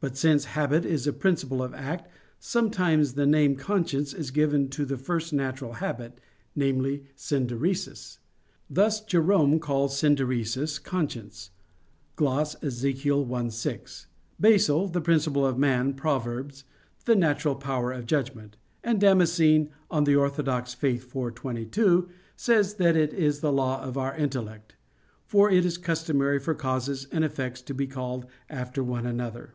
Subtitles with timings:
[0.00, 4.84] But since habit is a principle of act, sometimes the name conscience is given to
[4.84, 6.20] the first natural habit
[6.54, 8.18] namely, "synderesis":
[8.70, 11.50] thus Jerome calls "synderesis" conscience
[12.14, 12.54] (Gloss.
[12.62, 13.02] Ezech.
[13.02, 14.06] 1:6);
[14.38, 14.96] Basil [*Hom.
[14.98, 15.96] in princ.
[15.96, 16.52] Proverb.],
[17.04, 20.38] the "natural power of judgment," and Damascene [*De Fide Orth.
[20.38, 21.34] iv.
[21.34, 24.76] 22] says that it is the "law of our intellect."
[25.26, 29.54] For it is customary for causes and effects to be called after one another.